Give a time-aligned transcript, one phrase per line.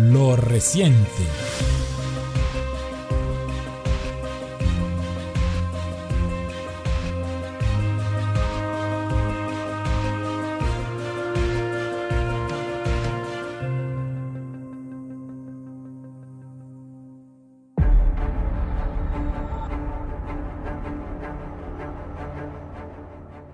[0.00, 1.06] lo reciente.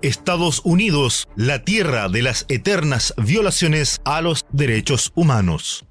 [0.02, 5.84] Estados Unidos, la tierra de las eternas violaciones a los derechos humanos.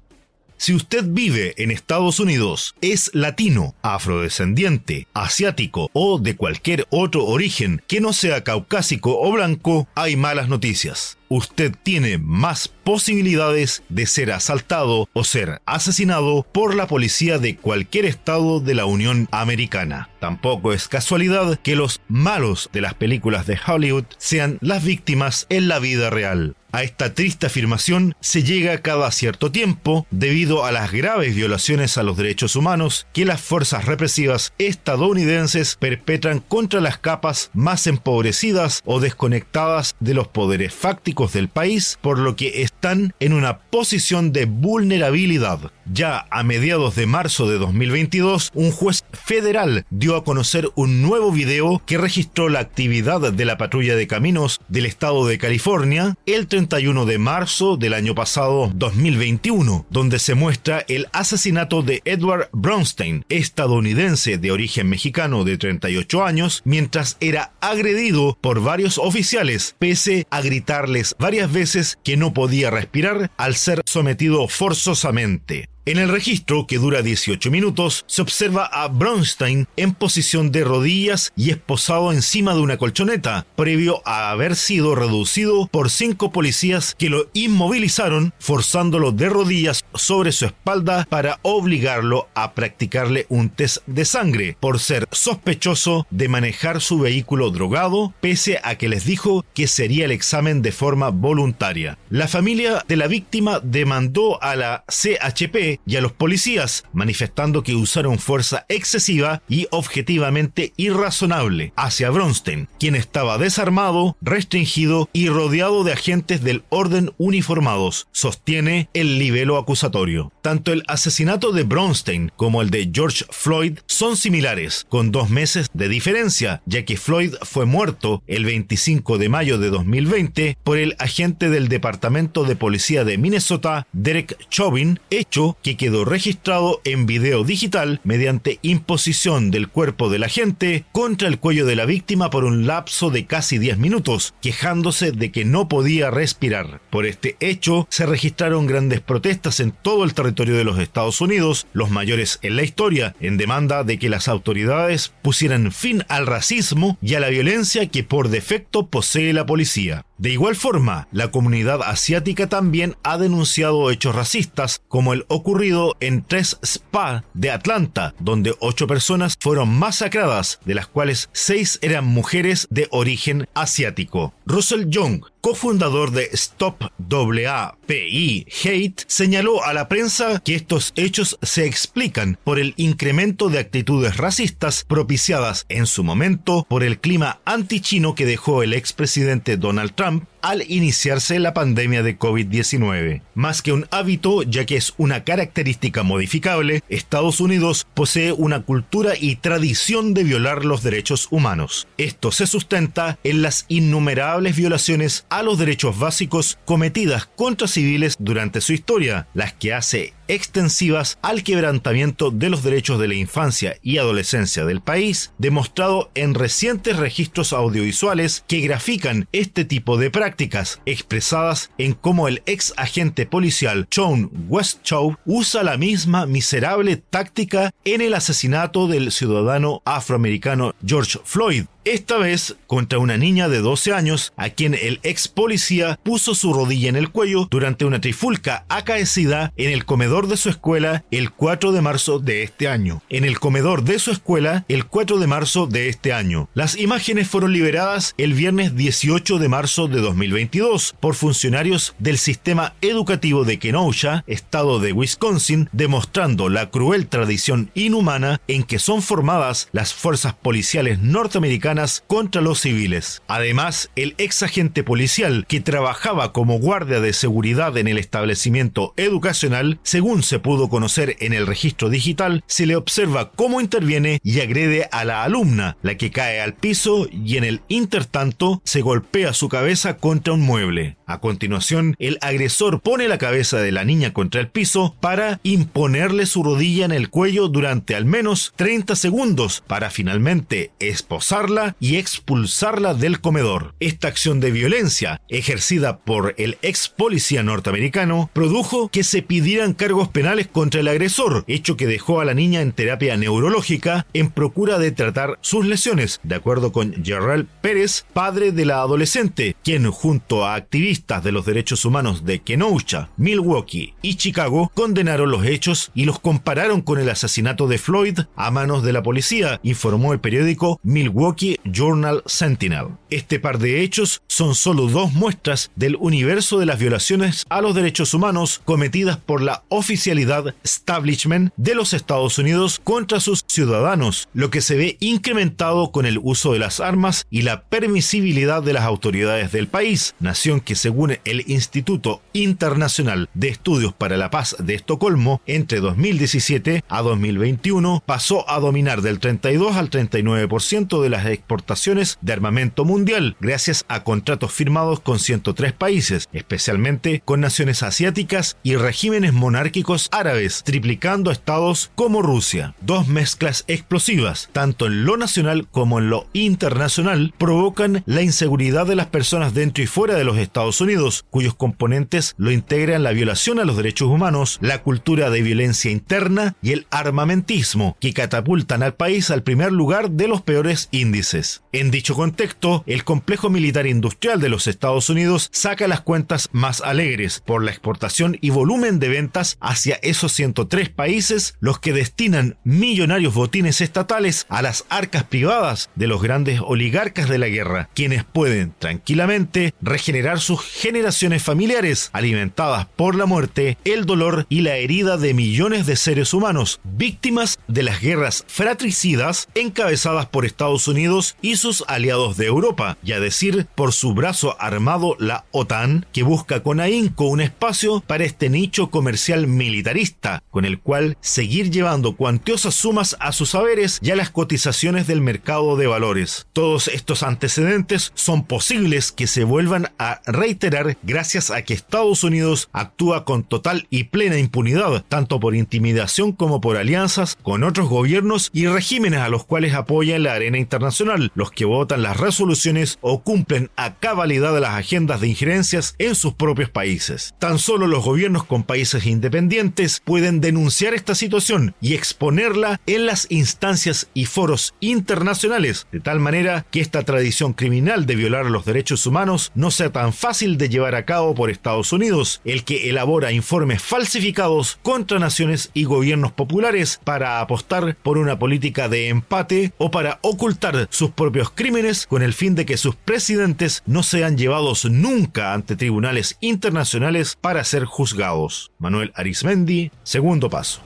[0.58, 7.82] Si usted vive en Estados Unidos, es latino, afrodescendiente, asiático o de cualquier otro origen
[7.86, 14.32] que no sea caucásico o blanco, hay malas noticias usted tiene más posibilidades de ser
[14.32, 20.08] asaltado o ser asesinado por la policía de cualquier estado de la Unión Americana.
[20.20, 25.68] Tampoco es casualidad que los malos de las películas de Hollywood sean las víctimas en
[25.68, 26.56] la vida real.
[26.72, 32.02] A esta triste afirmación se llega cada cierto tiempo debido a las graves violaciones a
[32.02, 39.00] los derechos humanos que las fuerzas represivas estadounidenses perpetran contra las capas más empobrecidas o
[39.00, 44.44] desconectadas de los poderes fácticos del país, por lo que están en una posición de
[44.44, 45.72] vulnerabilidad.
[45.92, 51.30] Ya a mediados de marzo de 2022, un juez federal dio a conocer un nuevo
[51.30, 56.48] video que registró la actividad de la patrulla de caminos del estado de California el
[56.48, 63.24] 31 de marzo del año pasado 2021, donde se muestra el asesinato de Edward Brownstein,
[63.28, 70.40] estadounidense de origen mexicano de 38 años, mientras era agredido por varios oficiales, pese a
[70.40, 75.68] gritarles varias veces que no podía respirar al ser sometido forzosamente.
[75.88, 81.32] En el registro, que dura 18 minutos, se observa a Bronstein en posición de rodillas
[81.36, 87.08] y esposado encima de una colchoneta, previo a haber sido reducido por cinco policías que
[87.08, 94.04] lo inmovilizaron, forzándolo de rodillas sobre su espalda para obligarlo a practicarle un test de
[94.04, 99.68] sangre por ser sospechoso de manejar su vehículo drogado, pese a que les dijo que
[99.68, 101.96] sería el examen de forma voluntaria.
[102.10, 107.74] La familia de la víctima demandó a la CHP y a los policías, manifestando que
[107.74, 115.92] usaron fuerza excesiva y objetivamente irrazonable hacia Bronstein, quien estaba desarmado, restringido y rodeado de
[115.92, 120.32] agentes del orden uniformados, sostiene el libelo acusatorio.
[120.42, 125.68] Tanto el asesinato de Bronstein como el de George Floyd son similares, con dos meses
[125.72, 130.96] de diferencia, ya que Floyd fue muerto el 25 de mayo de 2020 por el
[130.98, 137.42] agente del Departamento de Policía de Minnesota, Derek Chauvin, hecho que quedó registrado en video
[137.42, 142.44] digital mediante imposición del cuerpo de la gente contra el cuello de la víctima por
[142.44, 146.80] un lapso de casi 10 minutos, quejándose de que no podía respirar.
[146.88, 151.66] Por este hecho, se registraron grandes protestas en todo el territorio de los Estados Unidos,
[151.72, 156.96] los mayores en la historia, en demanda de que las autoridades pusieran fin al racismo
[157.02, 160.05] y a la violencia que por defecto posee la policía.
[160.18, 166.24] De igual forma, la comunidad asiática también ha denunciado hechos racistas como el ocurrido en
[166.24, 172.66] tres spa de Atlanta, donde ocho personas fueron masacradas, de las cuales seis eran mujeres
[172.70, 174.32] de origen asiático.
[174.46, 181.66] Russell Young, cofundador de Stop WAPI Hate, señaló a la prensa que estos hechos se
[181.66, 188.14] explican por el incremento de actitudes racistas propiciadas en su momento por el clima antichino
[188.14, 190.05] que dejó el expresidente Donald Trump
[190.42, 193.22] al iniciarse la pandemia de COVID-19.
[193.34, 199.14] Más que un hábito, ya que es una característica modificable, Estados Unidos posee una cultura
[199.18, 201.88] y tradición de violar los derechos humanos.
[201.98, 208.60] Esto se sustenta en las innumerables violaciones a los derechos básicos cometidas contra civiles durante
[208.60, 213.98] su historia, las que hace extensivas al quebrantamiento de los derechos de la infancia y
[213.98, 221.70] adolescencia del país, demostrado en recientes registros audiovisuales que grafican este tipo de prácticas, expresadas
[221.78, 228.14] en cómo el ex agente policial Sean Westchow usa la misma miserable táctica en el
[228.14, 234.50] asesinato del ciudadano afroamericano George Floyd, esta vez contra una niña de 12 años a
[234.50, 239.70] quien el ex policía puso su rodilla en el cuello durante una trifulca acaecida en
[239.70, 243.02] el comedor de su escuela el 4 de marzo de este año.
[243.08, 246.48] En el comedor de su escuela el 4 de marzo de este año.
[246.54, 252.74] Las imágenes fueron liberadas el viernes 18 de marzo de 2022 por funcionarios del sistema
[252.80, 259.68] educativo de Kenosha, estado de Wisconsin, demostrando la cruel tradición inhumana en que son formadas
[259.70, 261.75] las fuerzas policiales norteamericanas
[262.06, 263.22] contra los civiles.
[263.26, 269.78] Además, el ex agente policial que trabajaba como guardia de seguridad en el establecimiento educacional,
[269.82, 274.88] según se pudo conocer en el registro digital, se le observa cómo interviene y agrede
[274.90, 279.48] a la alumna, la que cae al piso y en el intertanto se golpea su
[279.48, 280.96] cabeza contra un mueble.
[281.06, 286.26] A continuación, el agresor pone la cabeza de la niña contra el piso para imponerle
[286.26, 292.94] su rodilla en el cuello durante al menos 30 segundos para finalmente esposarla y expulsarla
[292.94, 293.74] del comedor.
[293.80, 300.08] Esta acción de violencia, ejercida por el ex policía norteamericano, produjo que se pidieran cargos
[300.08, 304.78] penales contra el agresor, hecho que dejó a la niña en terapia neurológica en procura
[304.78, 310.44] de tratar sus lesiones, de acuerdo con Gerald Pérez, padre de la adolescente, quien junto
[310.44, 316.04] a activistas de los derechos humanos de Kenosha, Milwaukee y Chicago condenaron los hechos y
[316.04, 320.80] los compararon con el asesinato de Floyd a manos de la policía, informó el periódico
[320.82, 322.88] Milwaukee Journal Sentinel.
[323.10, 327.74] Este par de hechos son solo dos muestras del universo de las violaciones a los
[327.74, 334.48] derechos humanos cometidas por la oficialidad establishment de los Estados Unidos contra sus ciudadanos, lo
[334.48, 338.84] que se ve incrementado con el uso de las armas y la permisibilidad de las
[338.84, 344.54] autoridades del país, nación que se según el Instituto Internacional de Estudios para la Paz
[344.60, 351.26] de Estocolmo, entre 2017 a 2021 pasó a dominar del 32 al 39% de las
[351.46, 358.56] exportaciones de armamento mundial, gracias a contratos firmados con 103 países, especialmente con naciones asiáticas
[358.64, 362.74] y regímenes monárquicos árabes, triplicando estados como Rusia.
[362.80, 368.96] Dos mezclas explosivas, tanto en lo nacional como en lo internacional, provocan la inseguridad de
[368.96, 373.60] las personas dentro y fuera de los Estados Unidos, cuyos componentes lo integran la violación
[373.60, 378.94] a los derechos humanos, la cultura de violencia interna y el armamentismo, que catapultan al
[378.94, 381.25] país al primer lugar de los peores índices.
[381.72, 386.80] En dicho contexto, el complejo militar industrial de los Estados Unidos saca las cuentas más
[386.80, 392.58] alegres por la exportación y volumen de ventas hacia esos 103 países, los que destinan
[392.62, 398.22] millonarios botines estatales a las arcas privadas de los grandes oligarcas de la guerra, quienes
[398.22, 405.16] pueden tranquilamente regenerar sus generaciones familiares, alimentadas por la muerte, el dolor y la herida
[405.16, 411.56] de millones de seres humanos, víctimas de las guerras fratricidas encabezadas por Estados Unidos y
[411.56, 416.62] sus aliados de Europa, y a decir por su brazo armado la OTAN, que busca
[416.62, 422.74] con ahínco un espacio para este nicho comercial militarista, con el cual seguir llevando cuantiosas
[422.74, 426.46] sumas a sus saberes y a las cotizaciones del mercado de valores.
[426.52, 432.68] Todos estos antecedentes son posibles que se vuelvan a reiterar gracias a que Estados Unidos
[432.72, 438.50] actúa con total y plena impunidad, tanto por intimidación como por alianzas con otros gobiernos
[438.52, 442.98] y regímenes a los cuales apoya en la arena internacional, los que votan las resoluciones
[443.00, 447.34] o cumplen a cabalidad las agendas de injerencias en sus propios países.
[447.38, 453.26] Tan solo los gobiernos con países independientes pueden denunciar esta situación y exponerla en las
[453.30, 459.06] instancias y foros internacionales, de tal manera que esta tradición criminal de violar los derechos
[459.06, 463.32] humanos no sea tan fácil de llevar a cabo por Estados Unidos, el que elabora
[463.32, 469.90] informes falsificados contra naciones y gobiernos populares para apostar por una política de empate o
[469.90, 474.86] para ocultar sus propios crímenes con el fin de que sus presidentes no sean llevados
[474.86, 478.72] nunca ante tribunales internacionales para ser juzgados.
[478.78, 480.85] Manuel Arismendi, segundo paso.